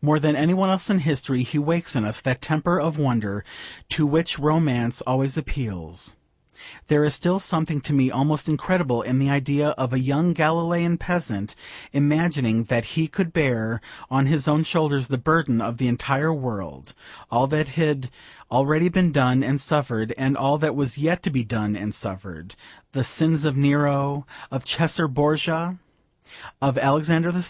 [0.00, 3.44] More than any one else in history he wakes in us that temper of wonder
[3.90, 6.16] to which romance always appeals.
[6.86, 10.96] There is still something to me almost incredible in the idea of a young Galilean
[10.96, 11.54] peasant
[11.92, 16.94] imagining that he could bear on his own shoulders the burden of the entire world;
[17.30, 18.08] all that had
[18.50, 22.56] already been done and suffered, and all that was yet to be done and suffered:
[22.92, 25.78] the sins of Nero, of Caesar Borgia,
[26.62, 27.40] of Alexander VI.